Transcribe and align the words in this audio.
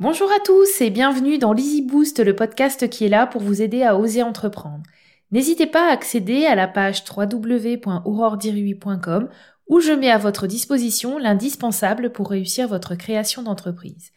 Bonjour 0.00 0.30
à 0.30 0.38
tous 0.38 0.80
et 0.80 0.90
bienvenue 0.90 1.38
dans 1.38 1.52
l'Easy 1.52 1.82
Boost, 1.82 2.20
le 2.20 2.36
podcast 2.36 2.88
qui 2.88 3.04
est 3.04 3.08
là 3.08 3.26
pour 3.26 3.42
vous 3.42 3.62
aider 3.62 3.82
à 3.82 3.98
oser 3.98 4.22
entreprendre. 4.22 4.84
N'hésitez 5.32 5.66
pas 5.66 5.88
à 5.88 5.92
accéder 5.92 6.46
à 6.46 6.54
la 6.54 6.68
page 6.68 7.02
www.auroredirui.com 7.10 9.28
où 9.66 9.80
je 9.80 9.90
mets 9.90 10.12
à 10.12 10.18
votre 10.18 10.46
disposition 10.46 11.18
l'indispensable 11.18 12.12
pour 12.12 12.30
réussir 12.30 12.68
votre 12.68 12.94
création 12.94 13.42
d'entreprise. 13.42 14.12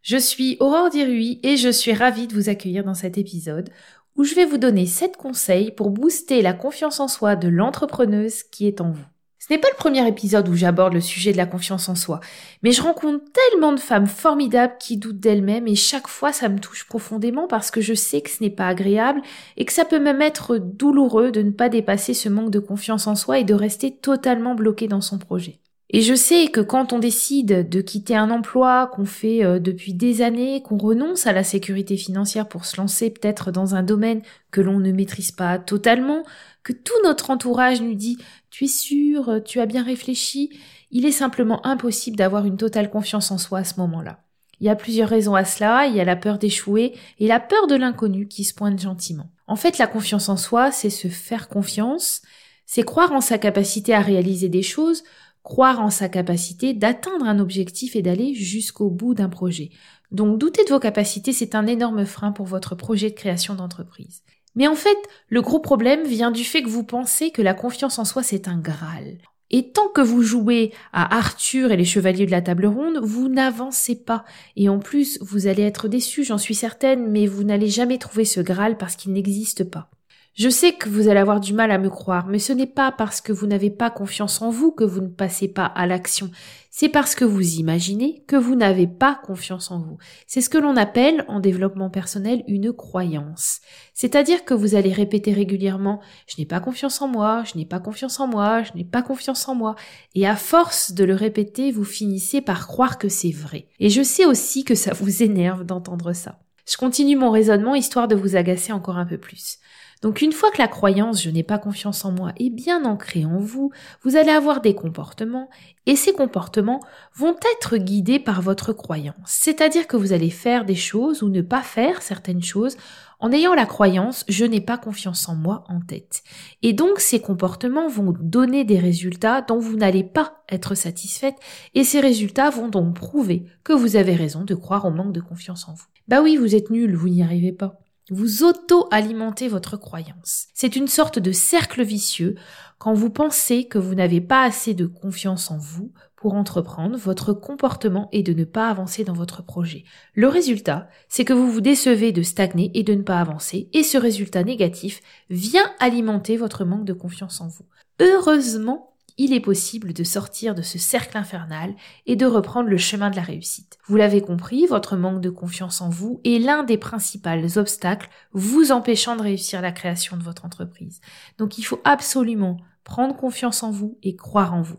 Je 0.00 0.16
suis 0.16 0.56
Aurore 0.58 0.88
Dirui 0.88 1.38
et 1.42 1.58
je 1.58 1.68
suis 1.68 1.92
ravie 1.92 2.28
de 2.28 2.34
vous 2.34 2.48
accueillir 2.48 2.82
dans 2.82 2.94
cet 2.94 3.18
épisode 3.18 3.68
où 4.16 4.24
je 4.24 4.34
vais 4.34 4.46
vous 4.46 4.56
donner 4.56 4.86
7 4.86 5.18
conseils 5.18 5.70
pour 5.70 5.90
booster 5.90 6.40
la 6.40 6.54
confiance 6.54 6.98
en 6.98 7.08
soi 7.08 7.36
de 7.36 7.48
l'entrepreneuse 7.48 8.42
qui 8.42 8.66
est 8.66 8.80
en 8.80 8.90
vous. 8.90 9.04
Ce 9.46 9.54
n'est 9.54 9.60
pas 9.60 9.68
le 9.70 9.76
premier 9.76 10.04
épisode 10.08 10.48
où 10.48 10.54
j'aborde 10.54 10.94
le 10.94 11.00
sujet 11.00 11.30
de 11.30 11.36
la 11.36 11.46
confiance 11.46 11.88
en 11.88 11.94
soi, 11.94 12.18
mais 12.64 12.72
je 12.72 12.82
rencontre 12.82 13.22
tellement 13.32 13.72
de 13.72 13.78
femmes 13.78 14.08
formidables 14.08 14.74
qui 14.80 14.96
doutent 14.96 15.20
d'elles-mêmes 15.20 15.68
et 15.68 15.76
chaque 15.76 16.08
fois 16.08 16.32
ça 16.32 16.48
me 16.48 16.58
touche 16.58 16.84
profondément 16.88 17.46
parce 17.46 17.70
que 17.70 17.80
je 17.80 17.94
sais 17.94 18.22
que 18.22 18.30
ce 18.30 18.42
n'est 18.42 18.50
pas 18.50 18.66
agréable 18.66 19.22
et 19.56 19.64
que 19.64 19.72
ça 19.72 19.84
peut 19.84 20.00
même 20.00 20.20
être 20.20 20.58
douloureux 20.58 21.30
de 21.30 21.42
ne 21.42 21.52
pas 21.52 21.68
dépasser 21.68 22.12
ce 22.12 22.28
manque 22.28 22.50
de 22.50 22.58
confiance 22.58 23.06
en 23.06 23.14
soi 23.14 23.38
et 23.38 23.44
de 23.44 23.54
rester 23.54 23.96
totalement 23.96 24.56
bloqué 24.56 24.88
dans 24.88 25.00
son 25.00 25.18
projet. 25.18 25.60
Et 25.90 26.02
je 26.02 26.14
sais 26.14 26.48
que 26.48 26.60
quand 26.60 26.92
on 26.92 26.98
décide 26.98 27.68
de 27.68 27.80
quitter 27.80 28.16
un 28.16 28.30
emploi 28.30 28.90
qu'on 28.92 29.04
fait 29.04 29.44
euh, 29.44 29.60
depuis 29.60 29.94
des 29.94 30.20
années, 30.20 30.60
qu'on 30.60 30.78
renonce 30.78 31.28
à 31.28 31.32
la 31.32 31.44
sécurité 31.44 31.96
financière 31.96 32.48
pour 32.48 32.64
se 32.64 32.76
lancer 32.76 33.10
peut-être 33.10 33.52
dans 33.52 33.76
un 33.76 33.84
domaine 33.84 34.22
que 34.50 34.60
l'on 34.60 34.80
ne 34.80 34.90
maîtrise 34.90 35.30
pas 35.30 35.60
totalement, 35.60 36.24
que 36.66 36.72
tout 36.72 37.00
notre 37.04 37.30
entourage 37.30 37.80
nous 37.80 37.94
dit 37.94 38.18
tu 38.50 38.64
es 38.64 38.68
sûr, 38.68 39.40
tu 39.44 39.60
as 39.60 39.66
bien 39.66 39.84
réfléchi, 39.84 40.50
il 40.90 41.06
est 41.06 41.12
simplement 41.12 41.64
impossible 41.64 42.16
d'avoir 42.16 42.44
une 42.44 42.56
totale 42.56 42.90
confiance 42.90 43.30
en 43.30 43.38
soi 43.38 43.60
à 43.60 43.64
ce 43.64 43.78
moment-là. 43.78 44.24
Il 44.58 44.66
y 44.66 44.68
a 44.68 44.74
plusieurs 44.74 45.08
raisons 45.08 45.36
à 45.36 45.44
cela, 45.44 45.86
il 45.86 45.94
y 45.94 46.00
a 46.00 46.04
la 46.04 46.16
peur 46.16 46.38
d'échouer 46.38 46.94
et 47.20 47.28
la 47.28 47.38
peur 47.38 47.68
de 47.68 47.76
l'inconnu 47.76 48.26
qui 48.26 48.42
se 48.42 48.52
pointe 48.52 48.80
gentiment. 48.80 49.30
En 49.46 49.54
fait, 49.54 49.78
la 49.78 49.86
confiance 49.86 50.28
en 50.28 50.36
soi, 50.36 50.72
c'est 50.72 50.90
se 50.90 51.06
faire 51.06 51.48
confiance, 51.48 52.22
c'est 52.64 52.82
croire 52.82 53.12
en 53.12 53.20
sa 53.20 53.38
capacité 53.38 53.94
à 53.94 54.00
réaliser 54.00 54.48
des 54.48 54.62
choses, 54.62 55.04
croire 55.44 55.80
en 55.80 55.90
sa 55.90 56.08
capacité 56.08 56.74
d'atteindre 56.74 57.26
un 57.26 57.38
objectif 57.38 57.94
et 57.94 58.02
d'aller 58.02 58.34
jusqu'au 58.34 58.90
bout 58.90 59.14
d'un 59.14 59.28
projet. 59.28 59.70
Donc 60.10 60.40
douter 60.40 60.64
de 60.64 60.70
vos 60.70 60.80
capacités, 60.80 61.32
c'est 61.32 61.54
un 61.54 61.68
énorme 61.68 62.04
frein 62.06 62.32
pour 62.32 62.46
votre 62.46 62.74
projet 62.74 63.10
de 63.10 63.14
création 63.14 63.54
d'entreprise. 63.54 64.24
Mais 64.56 64.66
en 64.66 64.74
fait, 64.74 64.98
le 65.28 65.42
gros 65.42 65.60
problème 65.60 66.04
vient 66.04 66.30
du 66.30 66.44
fait 66.44 66.62
que 66.62 66.68
vous 66.68 66.84
pensez 66.84 67.30
que 67.30 67.42
la 67.42 67.54
confiance 67.54 67.98
en 67.98 68.04
soi 68.04 68.22
c'est 68.22 68.48
un 68.48 68.58
Graal. 68.58 69.18
Et 69.50 69.70
tant 69.70 69.88
que 69.88 70.00
vous 70.00 70.22
jouez 70.22 70.72
à 70.92 71.16
Arthur 71.16 71.70
et 71.70 71.76
les 71.76 71.84
chevaliers 71.84 72.26
de 72.26 72.32
la 72.32 72.42
table 72.42 72.66
ronde, 72.66 72.98
vous 73.00 73.28
n'avancez 73.28 73.94
pas. 73.94 74.24
Et 74.56 74.68
en 74.68 74.80
plus, 74.80 75.18
vous 75.22 75.46
allez 75.46 75.62
être 75.62 75.86
déçu, 75.86 76.24
j'en 76.24 76.38
suis 76.38 76.56
certaine, 76.56 77.08
mais 77.08 77.26
vous 77.26 77.44
n'allez 77.44 77.68
jamais 77.68 77.98
trouver 77.98 78.24
ce 78.24 78.40
Graal 78.40 78.76
parce 78.76 78.96
qu'il 78.96 79.12
n'existe 79.12 79.62
pas. 79.62 79.88
Je 80.36 80.50
sais 80.50 80.72
que 80.72 80.90
vous 80.90 81.08
allez 81.08 81.18
avoir 81.18 81.40
du 81.40 81.54
mal 81.54 81.70
à 81.70 81.78
me 81.78 81.88
croire, 81.88 82.26
mais 82.26 82.38
ce 82.38 82.52
n'est 82.52 82.66
pas 82.66 82.92
parce 82.92 83.22
que 83.22 83.32
vous 83.32 83.46
n'avez 83.46 83.70
pas 83.70 83.88
confiance 83.88 84.42
en 84.42 84.50
vous 84.50 84.70
que 84.70 84.84
vous 84.84 85.00
ne 85.00 85.08
passez 85.08 85.48
pas 85.48 85.64
à 85.64 85.86
l'action. 85.86 86.30
C'est 86.70 86.90
parce 86.90 87.14
que 87.14 87.24
vous 87.24 87.54
imaginez 87.54 88.22
que 88.26 88.36
vous 88.36 88.54
n'avez 88.54 88.86
pas 88.86 89.18
confiance 89.24 89.70
en 89.70 89.78
vous. 89.78 89.96
C'est 90.26 90.42
ce 90.42 90.50
que 90.50 90.58
l'on 90.58 90.76
appelle 90.76 91.24
en 91.28 91.40
développement 91.40 91.88
personnel 91.88 92.44
une 92.48 92.74
croyance. 92.74 93.62
C'est-à-dire 93.94 94.44
que 94.44 94.52
vous 94.52 94.74
allez 94.74 94.92
répéter 94.92 95.32
régulièrement 95.32 96.02
je 96.26 96.34
n'ai 96.38 96.44
pas 96.44 96.60
confiance 96.60 97.00
en 97.00 97.08
moi, 97.08 97.42
je 97.50 97.56
n'ai 97.58 97.64
pas 97.64 97.80
confiance 97.80 98.20
en 98.20 98.26
moi, 98.26 98.62
je 98.62 98.72
n'ai 98.74 98.84
pas 98.84 99.00
confiance 99.00 99.48
en 99.48 99.54
moi. 99.54 99.74
Et 100.14 100.26
à 100.26 100.36
force 100.36 100.92
de 100.92 101.04
le 101.04 101.14
répéter, 101.14 101.72
vous 101.72 101.84
finissez 101.84 102.42
par 102.42 102.66
croire 102.68 102.98
que 102.98 103.08
c'est 103.08 103.32
vrai. 103.32 103.68
Et 103.80 103.88
je 103.88 104.02
sais 104.02 104.26
aussi 104.26 104.64
que 104.64 104.74
ça 104.74 104.92
vous 104.92 105.22
énerve 105.22 105.64
d'entendre 105.64 106.12
ça. 106.12 106.40
Je 106.68 106.76
continue 106.76 107.16
mon 107.16 107.30
raisonnement 107.30 107.74
histoire 107.74 108.06
de 108.06 108.16
vous 108.16 108.36
agacer 108.36 108.72
encore 108.72 108.98
un 108.98 109.06
peu 109.06 109.16
plus. 109.16 109.60
Donc 110.02 110.20
une 110.20 110.32
fois 110.32 110.50
que 110.50 110.58
la 110.58 110.68
croyance 110.68 111.22
je 111.22 111.30
n'ai 111.30 111.42
pas 111.42 111.58
confiance 111.58 112.04
en 112.04 112.12
moi 112.12 112.32
est 112.38 112.50
bien 112.50 112.84
ancrée 112.84 113.24
en 113.24 113.38
vous, 113.38 113.70
vous 114.02 114.16
allez 114.16 114.30
avoir 114.30 114.60
des 114.60 114.74
comportements 114.74 115.48
et 115.86 115.96
ces 115.96 116.12
comportements 116.12 116.80
vont 117.14 117.36
être 117.56 117.76
guidés 117.76 118.18
par 118.18 118.42
votre 118.42 118.72
croyance. 118.72 119.16
C'est-à-dire 119.24 119.86
que 119.86 119.96
vous 119.96 120.12
allez 120.12 120.30
faire 120.30 120.64
des 120.64 120.74
choses 120.74 121.22
ou 121.22 121.28
ne 121.28 121.40
pas 121.40 121.62
faire 121.62 122.02
certaines 122.02 122.42
choses 122.42 122.76
en 123.18 123.32
ayant 123.32 123.54
la 123.54 123.64
croyance 123.64 124.24
je 124.28 124.44
n'ai 124.44 124.60
pas 124.60 124.76
confiance 124.76 125.28
en 125.28 125.34
moi 125.34 125.64
en 125.68 125.80
tête. 125.80 126.22
Et 126.62 126.74
donc 126.74 127.00
ces 127.00 127.20
comportements 127.20 127.88
vont 127.88 128.14
donner 128.20 128.64
des 128.64 128.78
résultats 128.78 129.40
dont 129.40 129.58
vous 129.58 129.76
n'allez 129.76 130.04
pas 130.04 130.44
être 130.50 130.74
satisfaite 130.74 131.36
et 131.74 131.84
ces 131.84 132.00
résultats 132.00 132.50
vont 132.50 132.68
donc 132.68 132.94
prouver 132.94 133.46
que 133.64 133.72
vous 133.72 133.96
avez 133.96 134.14
raison 134.14 134.44
de 134.44 134.54
croire 134.54 134.84
au 134.84 134.90
manque 134.90 135.12
de 135.12 135.20
confiance 135.20 135.68
en 135.68 135.74
vous. 135.74 135.86
Bah 136.06 136.20
oui, 136.22 136.36
vous 136.36 136.54
êtes 136.54 136.70
nul, 136.70 136.94
vous 136.94 137.08
n'y 137.08 137.22
arrivez 137.22 137.52
pas. 137.52 137.80
Vous 138.10 138.44
auto-alimentez 138.44 139.48
votre 139.48 139.76
croyance. 139.76 140.46
C'est 140.54 140.76
une 140.76 140.86
sorte 140.86 141.18
de 141.18 141.32
cercle 141.32 141.82
vicieux 141.82 142.36
quand 142.78 142.94
vous 142.94 143.10
pensez 143.10 143.66
que 143.66 143.78
vous 143.78 143.96
n'avez 143.96 144.20
pas 144.20 144.44
assez 144.44 144.74
de 144.74 144.86
confiance 144.86 145.50
en 145.50 145.58
vous 145.58 145.92
pour 146.14 146.34
entreprendre, 146.34 146.96
votre 146.96 147.32
comportement 147.32 148.08
est 148.12 148.22
de 148.22 148.32
ne 148.32 148.44
pas 148.44 148.70
avancer 148.70 149.04
dans 149.04 149.12
votre 149.12 149.44
projet. 149.44 149.84
Le 150.14 150.28
résultat, 150.28 150.88
c'est 151.08 151.24
que 151.24 151.32
vous 151.32 151.50
vous 151.50 151.60
décevez 151.60 152.12
de 152.12 152.22
stagner 152.22 152.70
et 152.74 152.84
de 152.84 152.94
ne 152.94 153.02
pas 153.02 153.20
avancer, 153.20 153.68
et 153.72 153.82
ce 153.82 153.98
résultat 153.98 154.42
négatif 154.42 155.00
vient 155.28 155.70
alimenter 155.78 156.36
votre 156.36 156.64
manque 156.64 156.84
de 156.84 156.92
confiance 156.92 157.40
en 157.40 157.48
vous. 157.48 157.66
Heureusement, 158.00 158.95
il 159.18 159.32
est 159.32 159.40
possible 159.40 159.92
de 159.92 160.04
sortir 160.04 160.54
de 160.54 160.62
ce 160.62 160.78
cercle 160.78 161.16
infernal 161.16 161.74
et 162.06 162.16
de 162.16 162.26
reprendre 162.26 162.68
le 162.68 162.76
chemin 162.76 163.10
de 163.10 163.16
la 163.16 163.22
réussite. 163.22 163.78
Vous 163.86 163.96
l'avez 163.96 164.20
compris, 164.20 164.66
votre 164.66 164.96
manque 164.96 165.20
de 165.20 165.30
confiance 165.30 165.80
en 165.80 165.88
vous 165.88 166.20
est 166.24 166.38
l'un 166.38 166.64
des 166.64 166.78
principaux 166.78 167.58
obstacles 167.58 168.10
vous 168.32 168.72
empêchant 168.72 169.16
de 169.16 169.22
réussir 169.22 169.62
la 169.62 169.72
création 169.72 170.16
de 170.16 170.22
votre 170.22 170.44
entreprise. 170.44 171.00
Donc 171.38 171.58
il 171.58 171.62
faut 171.62 171.80
absolument 171.84 172.58
prendre 172.84 173.16
confiance 173.16 173.62
en 173.62 173.70
vous 173.70 173.98
et 174.02 174.16
croire 174.16 174.54
en 174.54 174.62
vous. 174.62 174.78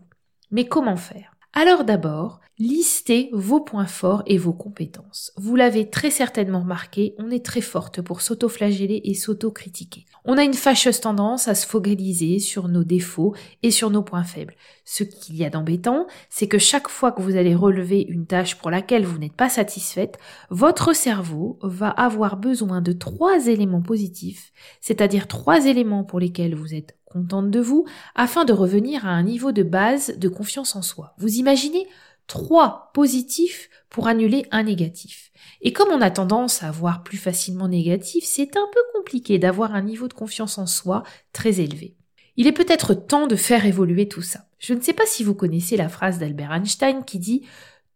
Mais 0.50 0.66
comment 0.66 0.96
faire? 0.96 1.37
Alors 1.54 1.84
d'abord, 1.84 2.40
listez 2.58 3.30
vos 3.32 3.60
points 3.60 3.86
forts 3.86 4.22
et 4.26 4.36
vos 4.36 4.52
compétences. 4.52 5.32
Vous 5.36 5.56
l'avez 5.56 5.88
très 5.88 6.10
certainement 6.10 6.60
remarqué, 6.60 7.14
on 7.18 7.30
est 7.30 7.44
très 7.44 7.62
forte 7.62 8.02
pour 8.02 8.20
s'auto-flageller 8.20 9.00
et 9.04 9.14
s'auto-critiquer. 9.14 10.04
On 10.24 10.36
a 10.36 10.44
une 10.44 10.54
fâcheuse 10.54 11.00
tendance 11.00 11.48
à 11.48 11.54
se 11.54 11.66
focaliser 11.66 12.38
sur 12.38 12.68
nos 12.68 12.84
défauts 12.84 13.34
et 13.62 13.70
sur 13.70 13.90
nos 13.90 14.02
points 14.02 14.24
faibles. 14.24 14.54
Ce 14.84 15.04
qu'il 15.04 15.36
y 15.36 15.44
a 15.44 15.50
d'embêtant, 15.50 16.06
c'est 16.28 16.48
que 16.48 16.58
chaque 16.58 16.88
fois 16.88 17.12
que 17.12 17.22
vous 17.22 17.36
allez 17.36 17.54
relever 17.54 18.02
une 18.02 18.26
tâche 18.26 18.56
pour 18.56 18.70
laquelle 18.70 19.06
vous 19.06 19.18
n'êtes 19.18 19.36
pas 19.36 19.48
satisfaite, 19.48 20.18
votre 20.50 20.94
cerveau 20.94 21.58
va 21.62 21.88
avoir 21.88 22.36
besoin 22.36 22.82
de 22.82 22.92
trois 22.92 23.46
éléments 23.46 23.82
positifs, 23.82 24.52
c'est-à-dire 24.80 25.28
trois 25.28 25.66
éléments 25.66 26.04
pour 26.04 26.20
lesquels 26.20 26.54
vous 26.54 26.74
êtes 26.74 26.97
contente 27.10 27.50
de 27.50 27.60
vous, 27.60 27.86
afin 28.14 28.44
de 28.44 28.52
revenir 28.52 29.06
à 29.06 29.10
un 29.10 29.22
niveau 29.22 29.52
de 29.52 29.62
base 29.62 30.16
de 30.18 30.28
confiance 30.28 30.76
en 30.76 30.82
soi. 30.82 31.14
Vous 31.18 31.36
imaginez 31.36 31.86
trois 32.26 32.90
positifs 32.94 33.70
pour 33.88 34.06
annuler 34.06 34.46
un 34.50 34.64
négatif. 34.64 35.32
Et 35.60 35.72
comme 35.72 35.88
on 35.90 36.00
a 36.00 36.10
tendance 36.10 36.62
à 36.62 36.70
voir 36.70 37.02
plus 37.02 37.18
facilement 37.18 37.68
négatif, 37.68 38.24
c'est 38.24 38.56
un 38.56 38.68
peu 38.72 38.80
compliqué 38.94 39.38
d'avoir 39.38 39.74
un 39.74 39.82
niveau 39.82 40.06
de 40.06 40.12
confiance 40.12 40.58
en 40.58 40.66
soi 40.66 41.02
très 41.32 41.60
élevé. 41.60 41.96
Il 42.36 42.46
est 42.46 42.52
peut-être 42.52 42.94
temps 42.94 43.26
de 43.26 43.34
faire 43.34 43.66
évoluer 43.66 44.06
tout 44.06 44.22
ça. 44.22 44.46
Je 44.58 44.74
ne 44.74 44.80
sais 44.80 44.92
pas 44.92 45.06
si 45.06 45.24
vous 45.24 45.34
connaissez 45.34 45.76
la 45.76 45.88
phrase 45.88 46.18
d'Albert 46.18 46.52
Einstein 46.52 47.04
qui 47.04 47.18
dit 47.18 47.42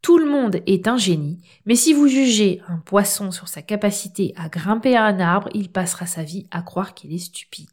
tout 0.01 0.19
le 0.19 0.27
monde 0.27 0.63
est 0.67 0.89
un 0.89 0.97
génie, 0.97 1.39
mais 1.65 1.77
si 1.77 1.93
vous 1.93 2.09
jugez 2.09 2.61
un 2.67 2.79
poisson 2.79 3.31
sur 3.31 3.47
sa 3.47 3.63
capacité 3.63 4.33
à 4.37 4.49
grimper 4.49 4.97
à 4.97 5.05
un 5.05 5.21
arbre, 5.21 5.49
il 5.55 5.69
passera 5.69 6.07
sa 6.07 6.25
vie 6.25 6.49
à 6.51 6.63
croire 6.63 6.95
qu'il 6.95 7.15
est 7.15 7.19
stupide. 7.19 7.69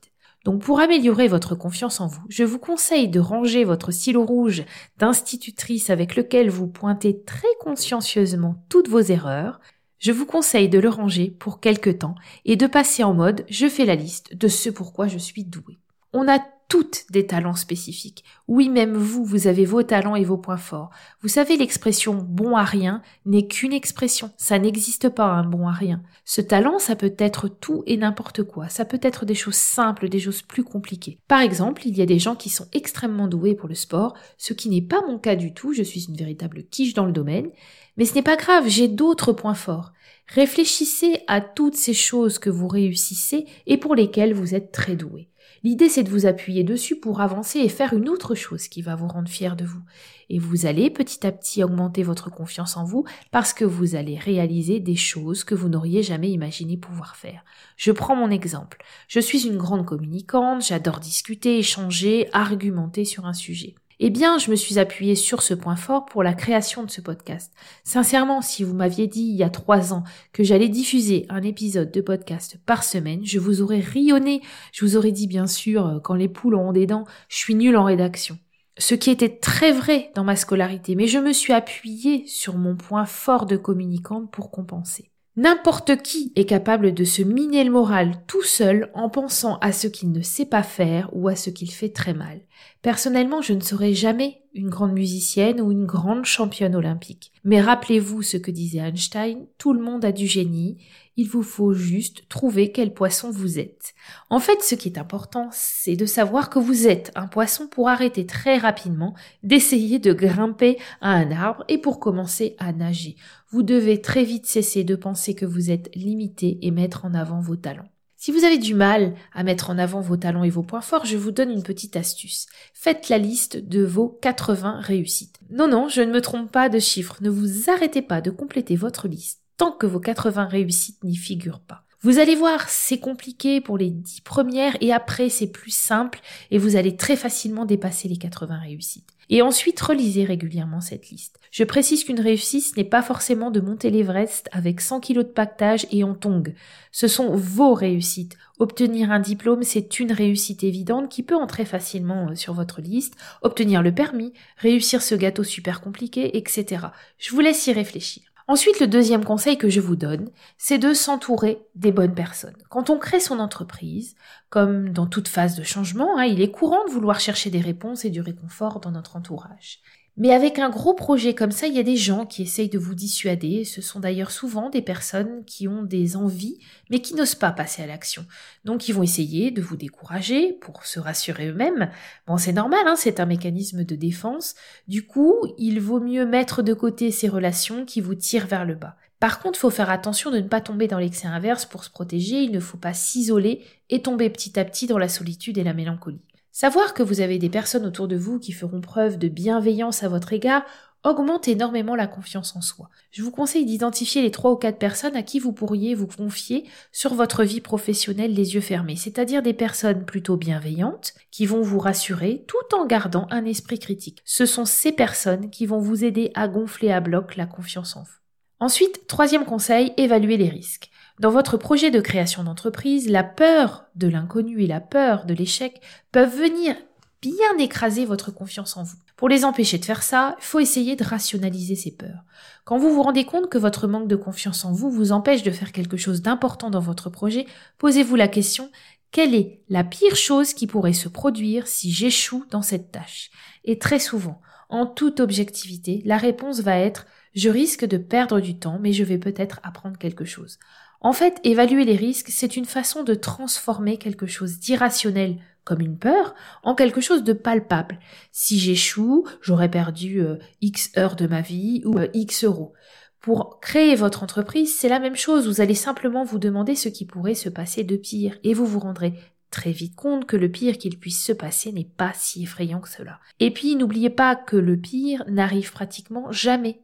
Donc 0.50 0.64
pour 0.64 0.80
améliorer 0.80 1.28
votre 1.28 1.54
confiance 1.54 2.02
en 2.02 2.08
vous, 2.08 2.24
je 2.28 2.44
vous 2.44 2.58
conseille 2.58 3.08
de 3.08 3.20
ranger 3.20 3.66
votre 3.66 3.92
stylo 3.92 4.26
rouge 4.26 4.64
d'institutrice 4.98 5.92
avec 5.92 6.16
lequel 6.16 6.50
vous 6.50 6.66
pointez 6.66 7.22
très 7.22 7.48
consciencieusement 7.60 8.56
toutes 8.68 8.88
vos 8.88 9.00
erreurs. 9.00 9.60
Je 10.00 10.12
vous 10.12 10.26
conseille 10.26 10.68
de 10.68 10.80
le 10.80 10.90
ranger 10.90 11.30
pour 11.30 11.60
quelque 11.60 11.92
temps 11.92 12.16
et 12.46 12.56
de 12.56 12.66
passer 12.66 13.04
en 13.04 13.14
mode 13.14 13.46
je 13.48 13.68
fais 13.68 13.86
la 13.86 13.94
liste 13.94 14.36
de 14.36 14.48
ce 14.48 14.72
pourquoi 14.72 15.08
je 15.08 15.20
suis 15.20 15.44
doué. 15.44 15.78
On 16.14 16.28
a 16.28 16.40
toutes 16.70 17.06
des 17.10 17.26
talents 17.26 17.56
spécifiques. 17.56 18.24
Oui, 18.48 18.70
même 18.70 18.94
vous, 18.96 19.26
vous 19.26 19.48
avez 19.48 19.66
vos 19.66 19.82
talents 19.82 20.16
et 20.16 20.24
vos 20.24 20.38
points 20.38 20.56
forts. 20.56 20.92
Vous 21.22 21.28
savez, 21.28 21.58
l'expression 21.58 22.14
bon 22.14 22.56
à 22.56 22.64
rien 22.64 23.02
n'est 23.26 23.48
qu'une 23.48 23.74
expression. 23.74 24.32
Ça 24.38 24.60
n'existe 24.60 25.10
pas 25.10 25.26
un 25.26 25.44
bon 25.44 25.68
à 25.68 25.72
rien. 25.72 26.04
Ce 26.26 26.42
talent, 26.42 26.78
ça 26.78 26.96
peut 26.96 27.16
être 27.18 27.48
tout 27.48 27.84
et 27.88 27.98
n'importe 27.98 28.44
quoi. 28.44 28.70
Ça 28.70 28.86
peut 28.86 29.00
être 29.02 29.26
des 29.26 29.34
choses 29.34 29.56
simples, 29.56 30.10
des 30.10 30.20
choses 30.20 30.44
plus 30.44 30.64
compliquées. 30.64 31.18
Par 31.28 31.42
exemple, 31.42 31.88
il 31.88 31.98
y 31.98 32.04
a 32.04 32.06
des 32.06 32.20
gens 32.20 32.36
qui 32.36 32.50
sont 32.50 32.68
extrêmement 32.72 33.28
doués 33.28 33.56
pour 33.56 33.68
le 33.68 33.76
sport, 33.76 34.16
ce 34.38 34.54
qui 34.54 34.70
n'est 34.70 34.84
pas 34.84 35.02
mon 35.08 35.18
cas 35.18 35.36
du 35.36 35.56
tout. 35.56 35.74
Je 35.74 35.84
suis 35.84 36.06
une 36.06 36.16
véritable 36.16 36.64
quiche 36.70 36.94
dans 36.94 37.06
le 37.08 37.12
domaine. 37.12 37.50
Mais 37.98 38.06
ce 38.06 38.14
n'est 38.14 38.22
pas 38.22 38.38
grave, 38.38 38.68
j'ai 38.68 38.88
d'autres 38.88 39.34
points 39.34 39.56
forts. 39.56 39.92
Réfléchissez 40.28 41.24
à 41.28 41.42
toutes 41.42 41.76
ces 41.76 41.96
choses 41.96 42.38
que 42.38 42.52
vous 42.52 42.68
réussissez 42.68 43.48
et 43.66 43.78
pour 43.78 43.96
lesquelles 43.96 44.36
vous 44.36 44.54
êtes 44.54 44.72
très 44.72 44.96
doué. 44.96 45.30
L'idée, 45.64 45.90
c'est 45.90 46.04
de 46.04 46.10
vous 46.10 46.26
appuyer 46.26 46.64
dessus 46.64 47.00
pour 47.00 47.22
avancer 47.22 47.60
et 47.60 47.70
faire 47.70 47.94
une 47.94 48.10
autre 48.10 48.36
chose 48.36 48.68
qui 48.68 48.82
va 48.82 48.96
vous 48.96 49.08
rendre 49.08 49.30
fier 49.30 49.56
de 49.56 49.66
vous. 49.66 49.82
Et 50.30 50.40
vous 50.40 50.66
allez 50.66 50.90
petit 50.90 51.26
à 51.26 51.32
petit 51.32 51.64
augmenter 51.64 52.04
votre 52.04 52.30
confiance 52.30 52.78
en 52.78 52.86
vous 52.86 53.06
parce 53.32 53.54
que 53.54 53.66
vous 53.66 53.96
allez 53.96 54.18
réaliser 54.18 54.80
des 54.80 54.96
choses 54.96 55.44
que 55.44 55.56
vous 55.56 55.70
n'auriez 55.70 56.04
jamais 56.04 56.30
imaginé 56.30 56.78
pouvoir 56.78 57.16
faire. 57.16 57.44
Je 57.78 57.92
prends 57.92 58.16
mon 58.16 58.30
exemple. 58.30 58.84
Je 59.08 59.20
suis 59.20 59.48
une 59.48 59.58
grande 59.58 59.86
communicante, 59.86 60.66
j'adore 60.66 61.00
discuter, 61.00 61.58
échanger, 61.58 62.30
argumenter 62.32 63.06
sur 63.06 63.26
un 63.26 63.34
sujet. 63.34 63.76
Eh 64.02 64.10
bien, 64.12 64.38
je 64.38 64.50
me 64.50 64.56
suis 64.56 64.80
appuyée 64.80 65.16
sur 65.16 65.42
ce 65.42 65.54
point 65.54 65.76
fort 65.76 66.06
pour 66.06 66.24
la 66.24 66.34
création 66.34 66.86
de 66.86 66.90
ce 66.90 67.02
podcast. 67.02 67.52
Sincèrement, 67.84 68.42
si 68.42 68.64
vous 68.64 68.74
m'aviez 68.74 69.08
dit 69.08 69.24
il 69.24 69.36
y 69.36 69.44
a 69.44 69.50
trois 69.50 69.92
ans 69.94 70.06
que 70.32 70.42
j'allais 70.42 70.70
diffuser 70.70 71.26
un 71.28 71.42
épisode 71.42 71.92
de 71.92 72.00
podcast 72.00 72.58
par 72.66 72.86
semaine, 72.86 73.26
je 73.26 73.40
vous 73.40 73.62
aurais 73.62 73.82
rionné. 73.82 74.42
Je 74.72 74.86
vous 74.86 74.96
aurais 74.96 75.12
dit, 75.12 75.28
bien 75.28 75.48
sûr, 75.48 75.86
euh, 75.86 76.00
quand 76.00 76.16
les 76.16 76.30
poules 76.30 76.56
ont 76.56 76.72
des 76.72 76.86
dents, 76.86 77.04
je 77.28 77.36
suis 77.36 77.56
nulle 77.56 77.76
en 77.76 77.84
rédaction. 77.84 78.38
Ce 78.78 78.96
qui 78.96 79.10
était 79.10 79.38
très 79.38 79.74
vrai 79.74 80.12
dans 80.16 80.24
ma 80.24 80.38
scolarité, 80.38 80.96
mais 80.96 81.08
je 81.08 81.20
me 81.20 81.34
suis 81.34 81.52
appuyée 81.52 82.26
sur 82.26 82.58
mon 82.58 82.78
point 82.78 83.06
fort 83.06 83.46
de 83.46 83.58
communicante 83.58 84.32
pour 84.32 84.50
compenser. 84.50 85.12
N'importe 85.36 86.02
qui 86.02 86.34
est 86.36 86.44
capable 86.44 86.94
de 86.94 87.06
se 87.06 87.22
miner 87.22 87.64
le 87.64 87.72
moral 87.72 88.24
tout 88.28 88.44
seul 88.44 88.92
en 88.94 89.10
pensant 89.10 89.58
à 89.60 89.72
ce 89.72 89.88
qu'il 89.88 90.12
ne 90.12 90.22
sait 90.22 90.46
pas 90.46 90.64
faire 90.64 91.10
ou 91.14 91.30
à 91.30 91.36
ce 91.38 91.50
qu'il 91.50 91.72
fait 91.72 91.94
très 91.94 92.14
mal. 92.14 92.42
Personnellement, 92.82 93.42
je 93.42 93.52
ne 93.52 93.60
serai 93.60 93.94
jamais 93.94 94.42
une 94.54 94.70
grande 94.70 94.94
musicienne 94.94 95.60
ou 95.60 95.70
une 95.70 95.86
grande 95.86 96.24
championne 96.24 96.76
olympique. 96.76 97.34
Mais 97.44 97.60
rappelez-vous 97.60 98.22
ce 98.22 98.38
que 98.38 98.52
disait 98.52 98.80
Einstein, 98.80 99.48
tout 99.58 99.74
le 99.74 99.82
monde 99.82 100.06
a 100.06 100.14
du 100.14 100.28
génie, 100.28 100.78
il 101.18 101.28
vous 101.28 101.44
faut 101.44 101.74
juste 101.74 102.30
trouver 102.30 102.72
quel 102.72 102.94
poisson 102.94 103.32
vous 103.32 103.60
êtes. 103.60 103.94
En 104.30 104.40
fait, 104.40 104.64
ce 104.64 104.76
qui 104.76 104.88
est 104.88 104.98
important, 104.98 105.50
c'est 105.52 105.98
de 105.98 106.06
savoir 106.06 106.50
que 106.50 106.60
vous 106.60 106.88
êtes 106.88 107.12
un 107.16 107.28
poisson 107.28 107.68
pour 107.68 107.90
arrêter 107.90 108.26
très 108.26 108.58
rapidement 108.58 109.14
d'essayer 109.44 110.00
de 110.00 110.14
grimper 110.14 110.78
à 111.02 111.12
un 111.12 111.32
arbre 111.32 111.66
et 111.68 111.80
pour 111.80 112.00
commencer 112.00 112.56
à 112.60 112.72
nager. 112.72 113.18
Vous 113.50 113.62
devez 113.62 114.02
très 114.02 114.24
vite 114.24 114.46
cesser 114.46 114.86
de 114.86 114.96
penser 114.96 115.36
que 115.36 115.46
vous 115.46 115.70
êtes 115.70 115.94
limité 115.96 116.60
et 116.62 116.72
mettre 116.72 117.04
en 117.04 117.14
avant 117.14 117.42
vos 117.42 117.58
talents. 117.58 117.90
Si 118.22 118.32
vous 118.32 118.44
avez 118.44 118.58
du 118.58 118.74
mal 118.74 119.16
à 119.34 119.44
mettre 119.44 119.70
en 119.70 119.78
avant 119.78 120.02
vos 120.02 120.18
talents 120.18 120.44
et 120.44 120.50
vos 120.50 120.62
points 120.62 120.82
forts, 120.82 121.06
je 121.06 121.16
vous 121.16 121.32
donne 121.32 121.52
une 121.52 121.64
petite 121.64 121.96
astuce. 121.96 122.48
Faites 122.74 123.08
la 123.08 123.18
liste 123.18 123.56
de 123.58 123.82
vos 123.82 124.10
80 124.22 124.82
réussites. 124.82 125.40
Non, 125.50 125.70
non, 125.70 125.88
je 125.88 126.02
ne 126.02 126.12
me 126.12 126.20
trompe 126.20 126.52
pas 126.52 126.68
de 126.68 126.80
chiffres. 126.80 127.18
Ne 127.22 127.30
vous 127.30 127.70
arrêtez 127.72 128.02
pas 128.02 128.20
de 128.20 128.30
compléter 128.30 128.76
votre 128.76 129.08
liste 129.08 129.40
tant 129.60 129.72
que 129.74 129.86
vos 129.86 130.00
80 130.00 130.46
réussites 130.46 131.04
n'y 131.04 131.18
figurent 131.18 131.60
pas. 131.60 131.84
Vous 132.02 132.18
allez 132.18 132.36
voir, 132.36 132.70
c'est 132.70 133.00
compliqué 133.00 133.60
pour 133.60 133.78
les 133.78 133.90
10 133.90 134.22
premières 134.22 134.78
et 134.80 134.94
après 134.94 135.28
c'est 135.28 135.52
plus 135.52 135.76
simple 135.76 136.22
et 136.50 136.58
vous 136.58 136.78
allez 136.78 136.96
très 136.96 137.18
facilement 137.18 137.66
dépasser 137.66 138.08
les 138.08 138.18
80 138.18 138.58
réussites. 138.58 139.10
Et 139.30 139.44
ensuite, 139.44 139.80
relisez 139.80 140.24
régulièrement 140.24 140.82
cette 140.82 141.10
liste. 141.10 141.40
Je 141.52 141.64
précise 141.64 142.04
qu'une 142.04 142.20
réussite 142.20 142.76
n'est 142.78 142.84
pas 142.84 143.04
forcément 143.04 143.52
de 143.52 143.60
monter 143.60 143.92
l'Everest 143.92 144.50
avec 144.52 144.82
100 144.82 145.00
kilos 145.00 145.26
de 145.26 145.30
pactage 145.30 145.86
et 145.92 146.04
en 146.04 146.16
tongue. 146.16 146.56
Ce 146.92 147.08
sont 147.08 147.36
vos 147.36 147.74
réussites. 147.74 148.38
Obtenir 148.58 149.12
un 149.12 149.20
diplôme, 149.20 149.64
c'est 149.64 150.00
une 150.00 150.12
réussite 150.12 150.64
évidente 150.64 151.10
qui 151.10 151.24
peut 151.24 151.36
entrer 151.36 151.66
facilement 151.66 152.30
euh, 152.30 152.36
sur 152.36 152.54
votre 152.54 152.82
liste. 152.82 153.16
Obtenir 153.42 153.82
le 153.82 153.94
permis, 153.94 154.34
réussir 154.58 155.02
ce 155.02 155.16
gâteau 155.16 155.44
super 155.44 155.82
compliqué, 155.82 156.38
etc. 156.38 156.88
Je 157.18 157.32
vous 157.32 157.40
laisse 157.40 157.68
y 157.68 157.72
réfléchir. 157.72 158.24
Ensuite, 158.50 158.80
le 158.80 158.88
deuxième 158.88 159.24
conseil 159.24 159.60
que 159.60 159.70
je 159.70 159.80
vous 159.80 159.96
donne, 159.96 160.32
c'est 160.58 160.80
de 160.80 160.96
s'entourer 160.96 161.68
des 161.76 161.92
bonnes 161.92 162.16
personnes. 162.16 162.58
Quand 162.70 162.90
on 162.90 162.98
crée 162.98 163.20
son 163.20 163.38
entreprise, 163.38 164.16
comme 164.50 164.90
dans 164.90 165.06
toute 165.06 165.28
phase 165.28 165.56
de 165.56 165.62
changement, 165.62 166.18
hein, 166.18 166.24
il 166.24 166.42
est 166.42 166.50
courant 166.50 166.84
de 166.86 166.90
vouloir 166.90 167.20
chercher 167.20 167.52
des 167.52 167.62
réponses 167.62 168.06
et 168.06 168.10
du 168.10 168.22
réconfort 168.22 168.80
dans 168.80 168.90
notre 168.90 169.18
entourage. 169.18 169.82
Mais 170.20 170.34
avec 170.34 170.60
un 170.60 170.70
gros 170.70 170.94
projet 170.94 171.34
comme 171.34 171.52
ça, 171.52 171.68
il 171.68 171.74
y 171.74 171.80
a 171.80 171.84
des 171.84 171.96
gens 171.96 172.26
qui 172.26 172.44
essayent 172.44 172.70
de 172.70 172.78
vous 172.78 172.94
dissuader. 172.94 173.64
Ce 173.64 173.82
sont 173.82 174.02
d'ailleurs 174.02 174.32
souvent 174.32 174.70
des 174.70 174.82
personnes 174.82 175.46
qui 175.46 175.70
ont 175.70 175.82
des 175.82 176.18
envies, 176.18 176.60
mais 176.90 177.00
qui 177.00 177.16
n'osent 177.16 177.36
pas 177.36 177.54
passer 177.54 177.82
à 177.82 177.88
l'action. 177.88 178.26
Donc 178.66 178.90
ils 178.90 178.94
vont 178.94 179.02
essayer 179.02 179.50
de 179.50 179.62
vous 179.62 179.78
décourager 179.78 180.52
pour 180.52 180.86
se 180.86 181.00
rassurer 181.00 181.48
eux-mêmes. 181.48 181.90
Bon, 182.28 182.38
c'est 182.38 182.52
normal, 182.52 182.86
hein, 182.86 182.96
c'est 182.98 183.22
un 183.22 183.26
mécanisme 183.26 183.86
de 183.86 183.96
défense. 183.96 184.56
Du 184.90 185.08
coup, 185.08 185.36
il 185.58 185.80
vaut 185.80 186.02
mieux 186.02 186.26
mettre 186.26 186.64
de 186.64 186.74
côté 186.74 187.12
ces 187.12 187.30
relations 187.30 187.86
qui 187.86 188.02
vous 188.02 188.16
tirent 188.16 188.48
vers 188.48 188.66
le 188.66 188.76
bas. 188.76 188.98
Par 189.22 189.40
contre, 189.40 189.58
faut 189.58 189.70
faire 189.70 189.90
attention 189.90 190.32
de 190.32 190.40
ne 190.40 190.48
pas 190.50 190.60
tomber 190.60 190.88
dans 190.88 191.00
l'excès 191.00 191.28
inverse 191.28 191.66
pour 191.66 191.86
se 191.86 191.90
protéger. 191.90 192.42
Il 192.42 192.52
ne 192.52 192.60
faut 192.60 192.78
pas 192.78 192.94
s'isoler 192.94 193.64
et 193.90 194.02
tomber 194.02 194.30
petit 194.30 194.60
à 194.60 194.66
petit 194.66 194.86
dans 194.86 194.98
la 194.98 195.10
solitude 195.10 195.58
et 195.58 195.64
la 195.64 195.74
mélancolie. 195.74 196.22
Savoir 196.62 196.94
que 196.94 197.04
vous 197.04 197.22
avez 197.22 197.40
des 197.40 197.48
personnes 197.48 197.86
autour 197.86 198.10
de 198.10 198.18
vous 198.18 198.38
qui 198.38 198.52
feront 198.52 198.82
preuve 198.82 199.18
de 199.18 199.30
bienveillance 199.30 200.04
à 200.04 200.10
votre 200.10 200.34
égard 200.34 200.66
augmente 201.06 201.48
énormément 201.48 201.96
la 201.96 202.06
confiance 202.06 202.54
en 202.54 202.60
soi. 202.60 202.90
Je 203.12 203.24
vous 203.24 203.32
conseille 203.32 203.64
d'identifier 203.64 204.22
les 204.22 204.30
trois 204.30 204.52
ou 204.52 204.58
quatre 204.58 204.78
personnes 204.78 205.16
à 205.16 205.24
qui 205.24 205.40
vous 205.40 205.54
pourriez 205.54 205.96
vous 205.96 206.06
confier 206.06 206.66
sur 206.92 207.14
votre 207.14 207.46
vie 207.46 207.62
professionnelle 207.62 208.34
les 208.34 208.56
yeux 208.56 208.60
fermés, 208.60 208.98
c'est-à-dire 208.98 209.42
des 209.42 209.54
personnes 209.54 210.04
plutôt 210.04 210.36
bienveillantes 210.36 211.14
qui 211.32 211.46
vont 211.46 211.62
vous 211.62 211.80
rassurer 211.80 212.44
tout 212.46 212.76
en 212.76 212.86
gardant 212.86 213.28
un 213.32 213.46
esprit 213.46 213.80
critique. 213.80 214.22
Ce 214.26 214.46
sont 214.46 214.66
ces 214.66 214.92
personnes 214.92 215.52
qui 215.52 215.66
vont 215.66 215.80
vous 215.80 216.04
aider 216.04 216.30
à 216.36 216.50
gonfler 216.50 216.92
à 216.92 217.00
bloc 217.00 217.38
la 217.38 217.46
confiance 217.46 217.96
en 217.96 218.04
vous. 218.04 218.20
Ensuite, 218.60 219.08
troisième 219.08 219.46
conseil, 219.46 219.94
évaluer 219.96 220.36
les 220.36 220.50
risques. 220.50 220.90
Dans 221.20 221.32
votre 221.32 221.58
projet 221.58 221.92
de 221.92 222.00
création 222.00 222.46
d'entreprise, 222.46 223.10
la 223.10 223.26
peur 223.26 223.86
de 223.96 224.08
l'inconnu 224.08 224.64
et 224.64 224.68
la 224.68 224.80
peur 224.80 225.26
de 225.26 225.34
l'échec 225.34 225.82
peuvent 226.14 226.34
venir 226.34 226.78
bien 227.22 227.58
écraser 227.58 228.06
votre 228.06 228.32
confiance 228.32 228.78
en 228.78 228.84
vous. 228.84 228.96
Pour 229.18 229.28
les 229.28 229.44
empêcher 229.44 229.78
de 229.78 229.84
faire 229.84 230.02
ça, 230.02 230.38
il 230.40 230.46
faut 230.46 230.62
essayer 230.62 230.96
de 230.96 231.04
rationaliser 231.04 231.76
ces 231.76 231.92
peurs. 231.92 232.24
Quand 232.64 232.78
vous 232.78 232.94
vous 232.94 233.04
rendez 233.04 233.26
compte 233.26 233.50
que 233.50 233.58
votre 233.58 233.86
manque 233.86 234.08
de 234.08 234.16
confiance 234.16 234.64
en 234.64 234.72
vous 234.72 234.90
vous 234.90 235.12
empêche 235.12 235.44
de 235.44 235.52
faire 235.52 235.74
quelque 235.74 235.98
chose 235.98 236.22
d'important 236.22 236.70
dans 236.70 236.80
votre 236.80 237.10
projet, 237.10 237.46
posez-vous 237.80 238.16
la 238.16 238.30
question 238.30 238.72
quelle 239.12 239.36
est 239.36 239.60
la 239.68 239.84
pire 239.84 240.16
chose 240.16 240.54
qui 240.54 240.68
pourrait 240.68 240.94
se 240.94 241.10
produire 241.10 241.68
si 241.68 241.92
j'échoue 241.92 242.46
dans 242.52 242.62
cette 242.62 242.92
tâche? 242.92 243.32
Et 243.66 243.78
très 243.78 244.00
souvent, 244.00 244.40
en 244.70 244.86
toute 244.86 245.20
objectivité, 245.20 246.02
la 246.06 246.18
réponse 246.18 246.62
va 246.62 246.78
être 246.78 247.08
je 247.36 247.50
risque 247.50 247.86
de 247.86 247.98
perdre 247.98 248.40
du 248.40 248.58
temps, 248.58 248.80
mais 248.80 248.94
je 248.94 249.04
vais 249.04 249.18
peut-être 249.18 249.60
apprendre 249.64 249.98
quelque 249.98 250.26
chose. 250.26 250.60
En 251.02 251.14
fait, 251.14 251.40
évaluer 251.44 251.86
les 251.86 251.96
risques, 251.96 252.30
c'est 252.30 252.58
une 252.58 252.66
façon 252.66 253.04
de 253.04 253.14
transformer 253.14 253.98
quelque 253.98 254.28
chose 254.28 254.60
d'irrationnel 254.60 255.38
comme 255.64 255.82
une 255.82 255.98
peur 255.98 256.34
en 256.64 256.76
quelque 256.76 257.00
chose 257.00 257.24
de 257.24 257.34
palpable. 257.34 258.00
Si 258.32 258.60
j'échoue, 258.60 259.26
j'aurais 259.42 259.70
perdu 259.70 260.20
euh, 260.20 260.38
X 260.62 260.92
heures 260.98 261.16
de 261.16 261.28
ma 261.28 261.42
vie 261.42 261.84
ou 261.86 262.00
euh, 262.00 262.08
X 262.14 262.44
euros. 262.44 262.74
Pour 263.22 263.60
créer 263.60 263.96
votre 263.96 264.24
entreprise, 264.24 264.76
c'est 264.76 264.90
la 264.90 265.00
même 265.00 265.16
chose. 265.16 265.48
Vous 265.48 265.62
allez 265.62 265.76
simplement 265.76 266.24
vous 266.24 266.40
demander 266.40 266.76
ce 266.76 266.90
qui 266.90 267.06
pourrait 267.06 267.36
se 267.36 267.50
passer 267.50 267.84
de 267.84 267.98
pire 267.98 268.38
et 268.44 268.54
vous 268.54 268.66
vous 268.66 268.80
rendrez 268.80 269.14
très 269.52 269.72
vite 269.72 269.96
compte 269.96 270.26
que 270.26 270.38
le 270.38 270.50
pire 270.50 270.78
qu'il 270.78 270.98
puisse 270.98 271.24
se 271.24 271.34
passer 271.34 271.72
n'est 271.72 271.84
pas 271.98 272.14
si 272.14 272.44
effrayant 272.44 272.80
que 272.80 272.90
cela. 272.90 273.20
Et 273.40 273.52
puis 273.52 273.76
n'oubliez 273.76 274.10
pas 274.10 274.36
que 274.36 274.56
le 274.56 274.78
pire 274.78 275.24
n'arrive 275.28 275.72
pratiquement 275.72 276.32
jamais. 276.32 276.82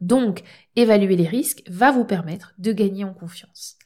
Donc, 0.00 0.42
évaluer 0.74 1.16
les 1.16 1.26
risques 1.26 1.62
va 1.68 1.90
vous 1.90 2.04
permettre 2.04 2.54
de 2.58 2.72
gagner 2.72 3.04
en 3.04 3.14
confiance. 3.14 3.76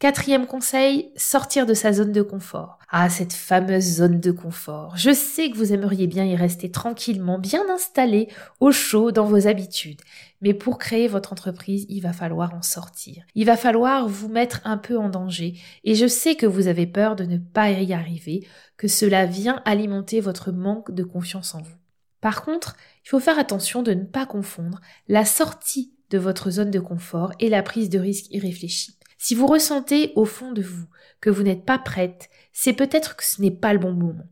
Quatrième 0.00 0.46
conseil, 0.46 1.12
sortir 1.16 1.66
de 1.66 1.72
sa 1.72 1.92
zone 1.92 2.12
de 2.12 2.20
confort. 2.20 2.78
Ah, 2.90 3.08
cette 3.08 3.32
fameuse 3.32 3.84
zone 3.84 4.20
de 4.20 4.32
confort. 4.32 4.94
Je 4.96 5.14
sais 5.14 5.50
que 5.50 5.56
vous 5.56 5.72
aimeriez 5.72 6.06
bien 6.06 6.24
y 6.26 6.36
rester 6.36 6.70
tranquillement, 6.70 7.38
bien 7.38 7.62
installé, 7.72 8.28
au 8.60 8.70
chaud 8.70 9.12
dans 9.12 9.24
vos 9.24 9.46
habitudes. 9.46 10.02
Mais 10.42 10.52
pour 10.52 10.78
créer 10.78 11.08
votre 11.08 11.32
entreprise, 11.32 11.86
il 11.88 12.00
va 12.00 12.12
falloir 12.12 12.54
en 12.54 12.60
sortir. 12.60 13.24
Il 13.34 13.46
va 13.46 13.56
falloir 13.56 14.06
vous 14.08 14.28
mettre 14.28 14.60
un 14.64 14.76
peu 14.76 14.98
en 14.98 15.08
danger. 15.08 15.54
Et 15.84 15.94
je 15.94 16.06
sais 16.06 16.34
que 16.34 16.44
vous 16.44 16.66
avez 16.66 16.86
peur 16.86 17.16
de 17.16 17.24
ne 17.24 17.38
pas 17.38 17.70
y 17.70 17.94
arriver, 17.94 18.46
que 18.76 18.88
cela 18.88 19.24
vient 19.26 19.62
alimenter 19.64 20.20
votre 20.20 20.52
manque 20.52 20.90
de 20.92 21.04
confiance 21.04 21.54
en 21.54 21.62
vous. 21.62 21.76
Par 22.24 22.42
contre, 22.42 22.74
il 23.04 23.10
faut 23.10 23.20
faire 23.20 23.38
attention 23.38 23.82
de 23.82 23.92
ne 23.92 24.04
pas 24.04 24.24
confondre 24.24 24.80
la 25.08 25.26
sortie 25.26 25.92
de 26.08 26.16
votre 26.16 26.50
zone 26.50 26.70
de 26.70 26.80
confort 26.80 27.32
et 27.38 27.50
la 27.50 27.62
prise 27.62 27.90
de 27.90 27.98
risque 27.98 28.30
irréfléchie. 28.30 28.96
Si 29.18 29.34
vous 29.34 29.46
ressentez 29.46 30.10
au 30.16 30.24
fond 30.24 30.52
de 30.52 30.62
vous 30.62 30.86
que 31.20 31.28
vous 31.28 31.42
n'êtes 31.42 31.66
pas 31.66 31.78
prête, 31.78 32.30
c'est 32.50 32.72
peut-être 32.72 33.16
que 33.16 33.24
ce 33.26 33.42
n'est 33.42 33.50
pas 33.50 33.74
le 33.74 33.78
bon 33.78 33.92
moment. 33.92 34.24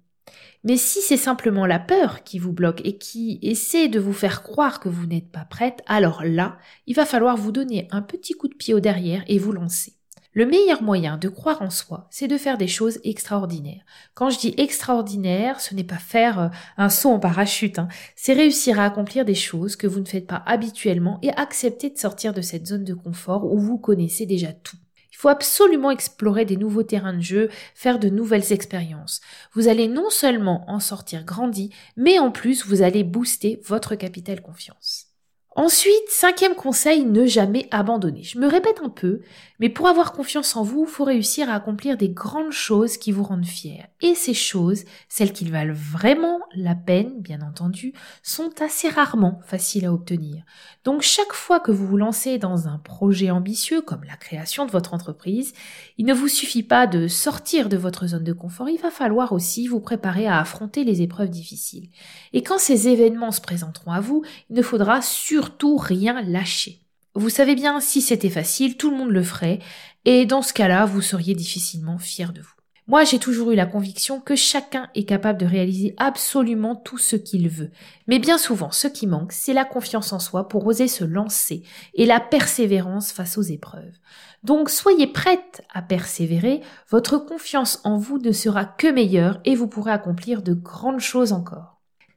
Mais 0.64 0.78
si 0.78 1.02
c'est 1.02 1.18
simplement 1.18 1.66
la 1.66 1.78
peur 1.78 2.24
qui 2.24 2.38
vous 2.38 2.54
bloque 2.54 2.80
et 2.82 2.96
qui 2.96 3.38
essaie 3.42 3.88
de 3.88 4.00
vous 4.00 4.14
faire 4.14 4.42
croire 4.42 4.80
que 4.80 4.88
vous 4.88 5.04
n'êtes 5.04 5.30
pas 5.30 5.44
prête, 5.44 5.82
alors 5.84 6.24
là, 6.24 6.56
il 6.86 6.96
va 6.96 7.04
falloir 7.04 7.36
vous 7.36 7.52
donner 7.52 7.88
un 7.90 8.00
petit 8.00 8.32
coup 8.32 8.48
de 8.48 8.54
pied 8.54 8.72
au 8.72 8.80
derrière 8.80 9.22
et 9.26 9.38
vous 9.38 9.52
lancer. 9.52 9.98
Le 10.34 10.46
meilleur 10.46 10.82
moyen 10.82 11.18
de 11.18 11.28
croire 11.28 11.60
en 11.60 11.68
soi, 11.68 12.06
c'est 12.10 12.26
de 12.26 12.38
faire 12.38 12.56
des 12.56 12.66
choses 12.66 13.00
extraordinaires. 13.04 13.84
Quand 14.14 14.30
je 14.30 14.38
dis 14.38 14.54
extraordinaire, 14.56 15.60
ce 15.60 15.74
n'est 15.74 15.84
pas 15.84 15.98
faire 15.98 16.40
euh, 16.40 16.48
un 16.78 16.88
saut 16.88 17.10
en 17.10 17.18
parachute, 17.18 17.78
hein. 17.78 17.88
c'est 18.16 18.32
réussir 18.32 18.80
à 18.80 18.86
accomplir 18.86 19.26
des 19.26 19.34
choses 19.34 19.76
que 19.76 19.86
vous 19.86 20.00
ne 20.00 20.06
faites 20.06 20.26
pas 20.26 20.42
habituellement 20.46 21.18
et 21.20 21.32
accepter 21.32 21.90
de 21.90 21.98
sortir 21.98 22.32
de 22.32 22.40
cette 22.40 22.66
zone 22.66 22.84
de 22.84 22.94
confort 22.94 23.44
où 23.44 23.58
vous 23.58 23.76
connaissez 23.76 24.24
déjà 24.24 24.54
tout. 24.54 24.78
Il 25.10 25.16
faut 25.18 25.28
absolument 25.28 25.90
explorer 25.90 26.46
des 26.46 26.56
nouveaux 26.56 26.82
terrains 26.82 27.12
de 27.12 27.20
jeu, 27.20 27.50
faire 27.74 27.98
de 27.98 28.08
nouvelles 28.08 28.54
expériences. 28.54 29.20
Vous 29.52 29.68
allez 29.68 29.86
non 29.86 30.08
seulement 30.08 30.64
en 30.66 30.80
sortir 30.80 31.24
grandi, 31.24 31.74
mais 31.98 32.18
en 32.18 32.30
plus 32.30 32.64
vous 32.64 32.80
allez 32.80 33.04
booster 33.04 33.60
votre 33.66 33.96
capital 33.96 34.40
confiance. 34.40 35.11
Ensuite, 35.54 36.08
cinquième 36.08 36.54
conseil, 36.54 37.04
ne 37.04 37.26
jamais 37.26 37.68
abandonner. 37.70 38.22
Je 38.22 38.38
me 38.38 38.46
répète 38.46 38.80
un 38.82 38.88
peu, 38.88 39.20
mais 39.58 39.68
pour 39.68 39.86
avoir 39.86 40.12
confiance 40.12 40.56
en 40.56 40.62
vous, 40.62 40.86
il 40.88 40.90
faut 40.90 41.04
réussir 41.04 41.50
à 41.50 41.54
accomplir 41.54 41.98
des 41.98 42.08
grandes 42.08 42.52
choses 42.52 42.96
qui 42.96 43.12
vous 43.12 43.22
rendent 43.22 43.44
fiers. 43.44 43.84
Et 44.00 44.14
ces 44.14 44.32
choses, 44.32 44.84
celles 45.10 45.34
qui 45.34 45.44
valent 45.44 45.74
vraiment 45.74 46.40
la 46.54 46.74
peine, 46.74 47.20
bien 47.20 47.42
entendu, 47.42 47.92
sont 48.22 48.50
assez 48.62 48.88
rarement 48.88 49.40
faciles 49.44 49.84
à 49.84 49.92
obtenir. 49.92 50.42
Donc 50.84 51.02
chaque 51.02 51.34
fois 51.34 51.60
que 51.60 51.70
vous 51.70 51.86
vous 51.86 51.98
lancez 51.98 52.38
dans 52.38 52.66
un 52.66 52.78
projet 52.78 53.30
ambitieux, 53.30 53.82
comme 53.82 54.04
la 54.04 54.16
création 54.16 54.64
de 54.64 54.70
votre 54.70 54.94
entreprise, 54.94 55.52
il 55.98 56.06
ne 56.06 56.14
vous 56.14 56.28
suffit 56.28 56.62
pas 56.62 56.86
de 56.86 57.08
sortir 57.08 57.68
de 57.68 57.76
votre 57.76 58.06
zone 58.06 58.24
de 58.24 58.32
confort, 58.32 58.70
il 58.70 58.80
va 58.80 58.90
falloir 58.90 59.32
aussi 59.32 59.68
vous 59.68 59.80
préparer 59.80 60.26
à 60.26 60.40
affronter 60.40 60.82
les 60.82 61.02
épreuves 61.02 61.30
difficiles. 61.30 61.90
Et 62.32 62.42
quand 62.42 62.58
ces 62.58 62.88
événements 62.88 63.32
se 63.32 63.42
présenteront 63.42 63.92
à 63.92 64.00
vous, 64.00 64.24
il 64.48 64.56
ne 64.56 64.62
faudra 64.62 65.02
sur 65.02 65.41
rien 65.78 66.22
lâcher. 66.22 66.80
Vous 67.14 67.28
savez 67.28 67.54
bien, 67.54 67.80
si 67.80 68.00
c'était 68.00 68.30
facile, 68.30 68.76
tout 68.76 68.90
le 68.90 68.96
monde 68.96 69.10
le 69.10 69.22
ferait, 69.22 69.58
et 70.04 70.24
dans 70.24 70.42
ce 70.42 70.54
cas-là, 70.54 70.86
vous 70.86 71.02
seriez 71.02 71.34
difficilement 71.34 71.98
fier 71.98 72.32
de 72.32 72.40
vous. 72.40 72.48
Moi, 72.88 73.04
j'ai 73.04 73.20
toujours 73.20 73.52
eu 73.52 73.54
la 73.54 73.66
conviction 73.66 74.20
que 74.20 74.34
chacun 74.34 74.88
est 74.96 75.04
capable 75.04 75.38
de 75.38 75.46
réaliser 75.46 75.94
absolument 75.98 76.74
tout 76.74 76.98
ce 76.98 77.14
qu'il 77.14 77.48
veut. 77.48 77.70
Mais 78.08 78.18
bien 78.18 78.38
souvent, 78.38 78.72
ce 78.72 78.88
qui 78.88 79.06
manque, 79.06 79.32
c'est 79.32 79.52
la 79.52 79.64
confiance 79.64 80.12
en 80.12 80.18
soi 80.18 80.48
pour 80.48 80.66
oser 80.66 80.88
se 80.88 81.04
lancer 81.04 81.62
et 81.94 82.06
la 82.06 82.18
persévérance 82.18 83.12
face 83.12 83.38
aux 83.38 83.42
épreuves. 83.42 83.94
Donc, 84.42 84.68
soyez 84.68 85.06
prête 85.06 85.62
à 85.72 85.80
persévérer, 85.80 86.60
votre 86.90 87.18
confiance 87.18 87.80
en 87.84 87.98
vous 87.98 88.18
ne 88.18 88.32
sera 88.32 88.64
que 88.64 88.88
meilleure 88.88 89.38
et 89.44 89.54
vous 89.54 89.68
pourrez 89.68 89.92
accomplir 89.92 90.42
de 90.42 90.52
grandes 90.52 91.00
choses 91.00 91.32
encore. 91.32 91.71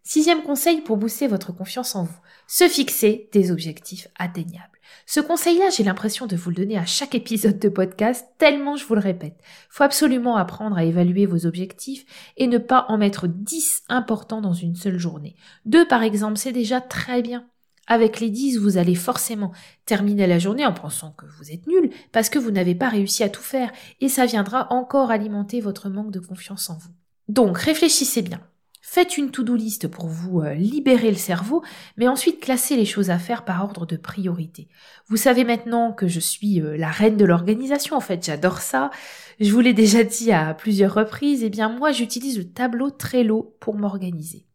Sixième 0.08 0.44
conseil 0.44 0.82
pour 0.82 0.98
booster 0.98 1.28
votre 1.28 1.52
confiance 1.52 1.96
en 1.96 2.04
vous. 2.04 2.20
Se 2.46 2.70
fixer 2.70 3.28
des 3.32 3.52
objectifs 3.52 4.08
atteignables. 4.20 4.78
Ce 5.08 5.20
conseil-là, 5.20 5.72
j'ai 5.76 5.84
l'impression 5.84 6.28
de 6.28 6.36
vous 6.36 6.52
le 6.52 6.58
donner 6.58 6.78
à 6.78 6.86
chaque 6.86 7.16
épisode 7.16 7.58
de 7.58 7.70
podcast, 7.70 8.24
tellement 8.38 8.76
je 8.76 8.86
vous 8.86 8.94
le 8.94 9.02
répète. 9.02 9.42
Faut 9.68 9.84
absolument 9.84 10.38
apprendre 10.38 10.78
à 10.78 10.84
évaluer 10.84 11.26
vos 11.26 11.48
objectifs 11.48 12.06
et 12.38 12.46
ne 12.46 12.60
pas 12.60 12.86
en 12.88 13.00
mettre 13.00 13.26
10 13.26 13.86
importants 13.90 14.42
dans 14.42 14.54
une 14.54 14.76
seule 14.76 15.00
journée. 15.00 15.36
Deux, 15.66 15.88
par 15.88 16.04
exemple, 16.04 16.38
c'est 16.38 16.52
déjà 16.52 16.82
très 16.82 17.24
bien. 17.24 17.48
Avec 17.88 18.20
les 18.20 18.30
10, 18.30 18.60
vous 18.60 18.78
allez 18.78 18.96
forcément 18.96 19.54
terminer 19.88 20.28
la 20.28 20.38
journée 20.38 20.68
en 20.68 20.74
pensant 20.74 21.14
que 21.14 21.26
vous 21.26 21.52
êtes 21.52 21.66
nul 21.66 21.90
parce 22.12 22.30
que 22.30 22.38
vous 22.38 22.52
n'avez 22.52 22.76
pas 22.76 22.90
réussi 22.90 23.24
à 23.24 23.30
tout 23.30 23.42
faire 23.42 23.72
et 24.02 24.10
ça 24.10 24.28
viendra 24.28 24.72
encore 24.72 25.10
alimenter 25.10 25.62
votre 25.62 25.90
manque 25.90 26.12
de 26.12 26.20
confiance 26.20 26.70
en 26.70 26.78
vous. 26.78 26.92
Donc 27.28 27.58
réfléchissez 27.58 28.22
bien. 28.22 28.40
Faites 28.88 29.18
une 29.18 29.32
to-do 29.32 29.56
list 29.56 29.88
pour 29.88 30.06
vous 30.06 30.42
euh, 30.42 30.54
libérer 30.54 31.10
le 31.10 31.18
cerveau, 31.18 31.64
mais 31.98 32.08
ensuite 32.08 32.40
classez 32.40 32.78
les 32.78 32.86
choses 32.86 33.10
à 33.10 33.18
faire 33.18 33.44
par 33.44 33.64
ordre 33.64 33.88
de 33.88 33.98
priorité. 33.98 34.70
Vous 35.08 35.18
savez 35.18 35.44
maintenant 35.44 35.92
que 35.92 36.08
je 36.08 36.20
suis 36.20 36.62
euh, 36.62 36.78
la 36.78 36.92
reine 36.92 37.18
de 37.18 37.26
l'organisation, 37.26 37.98
en 37.98 38.00
fait, 38.00 38.24
j'adore 38.24 38.60
ça. 38.60 38.92
Je 39.40 39.52
vous 39.52 39.60
l'ai 39.60 39.74
déjà 39.74 40.04
dit 40.04 40.32
à 40.32 40.54
plusieurs 40.54 40.94
reprises, 40.94 41.42
et 41.42 41.48
eh 41.48 41.50
bien 41.50 41.68
moi 41.68 41.92
j'utilise 41.92 42.38
le 42.38 42.48
tableau 42.48 42.92
Trello 42.92 43.58
pour 43.60 43.74
m'organiser. 43.74 44.46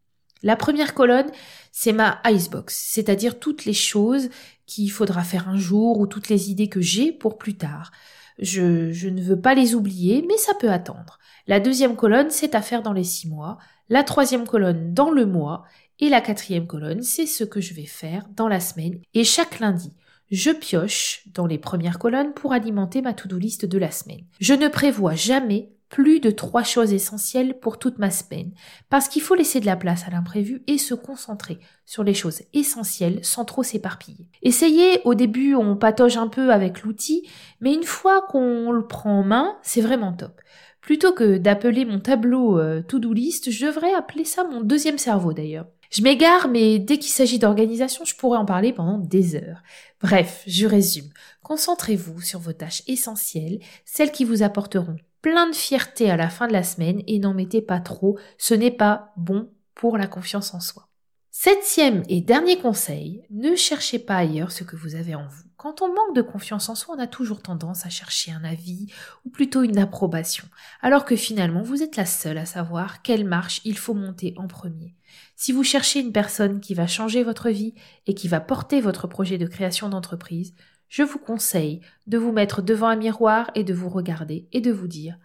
La 0.43 0.55
première 0.55 0.93
colonne, 0.93 1.29
c'est 1.73 1.93
ma 1.93 2.21
icebox, 2.25 2.73
c'est-à-dire 2.73 3.37
toutes 3.37 3.65
les 3.65 3.73
choses 3.73 4.29
qu'il 4.65 4.89
faudra 4.91 5.23
faire 5.23 5.49
un 5.49 5.57
jour 5.57 5.99
ou 5.99 6.07
toutes 6.07 6.29
les 6.29 6.49
idées 6.49 6.69
que 6.69 6.81
j'ai 6.81 7.11
pour 7.11 7.37
plus 7.37 7.57
tard. 7.57 7.91
Je, 8.39 8.93
je 8.93 9.09
ne 9.09 9.21
veux 9.21 9.39
pas 9.39 9.55
les 9.55 9.75
oublier, 9.75 10.25
mais 10.25 10.37
ça 10.37 10.53
peut 10.53 10.71
attendre. 10.71 11.19
La 11.47 11.59
deuxième 11.59 11.97
colonne, 11.97 12.29
c'est 12.29 12.55
à 12.55 12.61
faire 12.61 12.81
dans 12.81 12.93
les 12.93 13.03
six 13.03 13.27
mois 13.27 13.57
la 13.91 14.03
troisième 14.03 14.47
colonne 14.47 14.93
dans 14.93 15.11
le 15.11 15.25
mois 15.25 15.65
et 15.99 16.07
la 16.07 16.21
quatrième 16.21 16.65
colonne, 16.65 17.03
c'est 17.03 17.25
ce 17.25 17.43
que 17.43 17.59
je 17.59 17.73
vais 17.73 17.85
faire 17.85 18.25
dans 18.37 18.47
la 18.47 18.61
semaine. 18.61 19.01
Et 19.13 19.25
chaque 19.25 19.59
lundi, 19.59 19.91
je 20.31 20.49
pioche 20.51 21.27
dans 21.33 21.45
les 21.45 21.57
premières 21.57 21.99
colonnes 21.99 22.33
pour 22.33 22.53
alimenter 22.53 23.01
ma 23.01 23.13
to-do 23.13 23.37
list 23.37 23.65
de 23.65 23.77
la 23.77 23.91
semaine. 23.91 24.23
Je 24.39 24.53
ne 24.53 24.69
prévois 24.69 25.15
jamais 25.15 25.73
plus 25.89 26.21
de 26.21 26.31
trois 26.31 26.63
choses 26.63 26.93
essentielles 26.93 27.59
pour 27.59 27.79
toute 27.79 27.99
ma 27.99 28.11
semaine, 28.11 28.53
parce 28.89 29.09
qu'il 29.09 29.21
faut 29.21 29.35
laisser 29.35 29.59
de 29.59 29.65
la 29.65 29.75
place 29.75 30.07
à 30.07 30.09
l'imprévu 30.09 30.63
et 30.67 30.77
se 30.77 30.93
concentrer 30.93 31.59
sur 31.85 32.05
les 32.05 32.13
choses 32.13 32.43
essentielles 32.53 33.19
sans 33.23 33.43
trop 33.43 33.61
s'éparpiller. 33.61 34.29
Essayez, 34.41 35.01
au 35.03 35.15
début 35.15 35.53
on 35.53 35.75
patauge 35.75 36.15
un 36.15 36.29
peu 36.29 36.53
avec 36.53 36.83
l'outil, 36.83 37.27
mais 37.59 37.73
une 37.73 37.83
fois 37.83 38.21
qu'on 38.29 38.71
le 38.71 38.87
prend 38.87 39.19
en 39.19 39.23
main, 39.23 39.57
c'est 39.63 39.81
vraiment 39.81 40.13
top. 40.13 40.39
Plutôt 40.81 41.13
que 41.13 41.37
d'appeler 41.37 41.85
mon 41.85 41.99
tableau 41.99 42.59
euh, 42.59 42.81
to-do 42.81 43.13
list, 43.13 43.51
je 43.51 43.65
devrais 43.65 43.93
appeler 43.93 44.25
ça 44.25 44.43
mon 44.43 44.61
deuxième 44.61 44.97
cerveau 44.97 45.33
d'ailleurs. 45.33 45.67
Je 45.91 46.01
m'égare, 46.01 46.47
mais 46.47 46.79
dès 46.79 46.97
qu'il 46.97 47.11
s'agit 47.11 47.37
d'organisation, 47.37 48.05
je 48.05 48.15
pourrais 48.15 48.37
en 48.37 48.45
parler 48.45 48.71
pendant 48.73 48.97
des 48.97 49.35
heures. 49.35 49.61
Bref, 50.01 50.43
je 50.47 50.65
résume. 50.65 51.09
Concentrez-vous 51.43 52.21
sur 52.21 52.39
vos 52.39 52.53
tâches 52.53 52.81
essentielles, 52.87 53.59
celles 53.85 54.11
qui 54.11 54.23
vous 54.23 54.41
apporteront 54.41 54.95
plein 55.21 55.49
de 55.49 55.55
fierté 55.55 56.09
à 56.09 56.17
la 56.17 56.29
fin 56.29 56.47
de 56.47 56.53
la 56.53 56.63
semaine 56.63 57.03
et 57.07 57.19
n'en 57.19 57.33
mettez 57.33 57.61
pas 57.61 57.79
trop, 57.79 58.17
ce 58.37 58.53
n'est 58.53 58.71
pas 58.71 59.13
bon 59.17 59.49
pour 59.75 59.97
la 59.97 60.07
confiance 60.07 60.53
en 60.53 60.59
soi. 60.59 60.87
Septième 61.29 62.03
et 62.09 62.21
dernier 62.21 62.57
conseil, 62.57 63.23
ne 63.29 63.55
cherchez 63.55 63.99
pas 63.99 64.15
ailleurs 64.15 64.51
ce 64.51 64.63
que 64.63 64.75
vous 64.75 64.95
avez 64.95 65.15
en 65.15 65.27
vous. 65.27 65.43
Quand 65.61 65.83
on 65.83 65.93
manque 65.93 66.15
de 66.15 66.23
confiance 66.23 66.69
en 66.69 66.73
soi, 66.75 66.95
on 66.97 66.99
a 66.99 67.05
toujours 67.05 67.43
tendance 67.43 67.85
à 67.85 67.89
chercher 67.89 68.31
un 68.31 68.43
avis 68.43 68.87
ou 69.25 69.29
plutôt 69.29 69.61
une 69.61 69.77
approbation, 69.77 70.47
alors 70.81 71.05
que 71.05 71.15
finalement 71.15 71.61
vous 71.61 71.83
êtes 71.83 71.97
la 71.97 72.07
seule 72.07 72.39
à 72.39 72.47
savoir 72.47 73.03
quelle 73.03 73.25
marche 73.25 73.61
il 73.63 73.77
faut 73.77 73.93
monter 73.93 74.33
en 74.37 74.47
premier. 74.47 74.95
Si 75.35 75.51
vous 75.51 75.63
cherchez 75.63 75.99
une 75.99 76.13
personne 76.13 76.61
qui 76.61 76.73
va 76.73 76.87
changer 76.87 77.23
votre 77.23 77.51
vie 77.51 77.75
et 78.07 78.15
qui 78.15 78.27
va 78.27 78.39
porter 78.39 78.81
votre 78.81 79.05
projet 79.05 79.37
de 79.37 79.45
création 79.45 79.87
d'entreprise, 79.87 80.55
je 80.89 81.03
vous 81.03 81.19
conseille 81.19 81.81
de 82.07 82.17
vous 82.17 82.31
mettre 82.31 82.63
devant 82.63 82.87
un 82.87 82.95
miroir 82.95 83.51
et 83.53 83.63
de 83.63 83.75
vous 83.75 83.89
regarder 83.89 84.47
et 84.53 84.61
de 84.61 84.71
vous 84.71 84.87
dire 84.87 85.19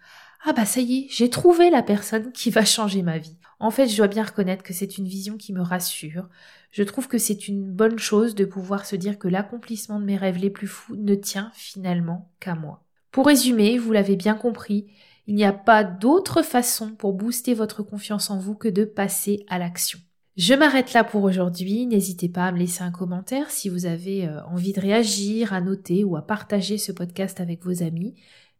ah 0.48 0.52
bah 0.52 0.64
ça 0.64 0.80
y 0.80 0.98
est, 0.98 1.06
j'ai 1.10 1.28
trouvé 1.28 1.70
la 1.70 1.82
personne 1.82 2.30
qui 2.30 2.50
va 2.50 2.64
changer 2.64 3.02
ma 3.02 3.18
vie. 3.18 3.36
En 3.58 3.72
fait, 3.72 3.88
je 3.88 3.96
dois 3.96 4.06
bien 4.06 4.22
reconnaître 4.22 4.62
que 4.62 4.72
c'est 4.72 4.96
une 4.96 5.08
vision 5.08 5.36
qui 5.36 5.52
me 5.52 5.60
rassure. 5.60 6.28
Je 6.70 6.84
trouve 6.84 7.08
que 7.08 7.18
c'est 7.18 7.48
une 7.48 7.64
bonne 7.64 7.98
chose 7.98 8.36
de 8.36 8.44
pouvoir 8.44 8.86
se 8.86 8.94
dire 8.94 9.18
que 9.18 9.26
l'accomplissement 9.26 9.98
de 9.98 10.04
mes 10.04 10.16
rêves 10.16 10.38
les 10.38 10.50
plus 10.50 10.68
fous 10.68 10.94
ne 10.94 11.16
tient 11.16 11.50
finalement 11.52 12.30
qu'à 12.38 12.54
moi. 12.54 12.84
Pour 13.10 13.26
résumer, 13.26 13.76
vous 13.76 13.90
l'avez 13.90 14.14
bien 14.14 14.34
compris, 14.34 14.86
il 15.26 15.34
n'y 15.34 15.44
a 15.44 15.52
pas 15.52 15.82
d'autre 15.82 16.42
façon 16.42 16.90
pour 16.92 17.12
booster 17.12 17.52
votre 17.52 17.82
confiance 17.82 18.30
en 18.30 18.38
vous 18.38 18.54
que 18.54 18.68
de 18.68 18.84
passer 18.84 19.44
à 19.48 19.58
l'action. 19.58 19.98
Je 20.36 20.52
m'arrête 20.52 20.92
là 20.92 21.02
pour 21.02 21.24
aujourd'hui. 21.24 21.86
N'hésitez 21.86 22.28
pas 22.28 22.44
à 22.44 22.52
me 22.52 22.58
laisser 22.58 22.82
un 22.82 22.90
commentaire 22.90 23.50
si 23.50 23.70
vous 23.70 23.86
avez 23.86 24.28
euh, 24.28 24.44
envie 24.44 24.74
de 24.74 24.80
réagir, 24.80 25.54
à 25.54 25.62
noter 25.62 26.04
ou 26.04 26.14
à 26.14 26.26
partager 26.26 26.76
ce 26.76 26.92
podcast 26.92 27.40
avec 27.40 27.64
vos 27.64 27.82
amis. 27.82 28.14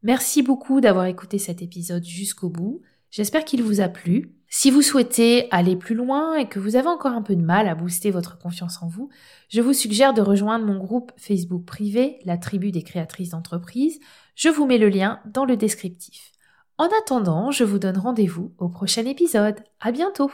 Merci 0.07 0.45
beaucoup 0.45 0.81
d'avoir 0.81 1.07
écouté 1.07 1.37
cet 1.37 1.63
épisode 1.63 2.05
jusqu'au 2.05 2.49
bout. 2.49 2.81
J'espère 3.11 3.45
qu'il 3.45 3.65
vous 3.65 3.81
a 3.81 3.89
plu. 3.89 4.37
Si 4.49 4.71
vous 4.71 4.81
souhaitez 4.81 5.49
aller 5.51 5.75
plus 5.75 5.97
loin 5.97 6.37
et 6.37 6.49
que 6.49 6.61
vous 6.61 6.77
avez 6.77 6.87
encore 6.87 7.11
un 7.11 7.23
peu 7.23 7.35
de 7.35 7.43
mal 7.43 7.67
à 7.67 7.75
booster 7.75 8.13
votre 8.13 8.39
confiance 8.39 8.81
en 8.85 8.87
vous, 8.87 9.09
je 9.49 9.61
vous 9.61 9.73
suggère 9.73 10.15
de 10.15 10.23
rejoindre 10.23 10.65
mon 10.65 10.79
groupe 10.79 11.11
Facebook 11.17 11.65
privé, 11.65 12.21
la 12.25 12.39
tribu 12.39 12.71
des 12.71 12.83
créatrices 12.83 13.31
d'entreprise. 13.31 13.99
Je 14.37 14.49
vous 14.49 14.65
mets 14.65 14.79
le 14.79 14.91
lien 14.91 15.19
dans 15.27 15.45
le 15.45 15.57
descriptif. 15.57 16.31
En 16.79 16.89
attendant, 17.03 17.51
je 17.51 17.65
vous 17.65 17.81
donne 17.81 17.99
rendez-vous 17.99 18.55
au 18.59 18.69
prochain 18.69 19.05
épisode. 19.07 19.57
À 19.81 19.91
bientôt! 19.91 20.31